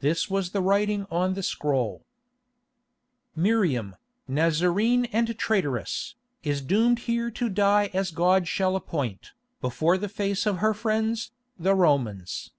[0.00, 2.04] This was the writing on the scroll:
[3.38, 3.94] _"Miriam,
[4.26, 9.30] Nazarene and Traitress, is doomed here to die as God shall appoint,
[9.60, 12.50] before the face of her friends, the Romans."